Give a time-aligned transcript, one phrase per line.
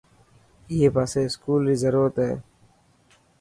[0.69, 2.31] اڻي پاسي اسڪول ري ضرورت هي.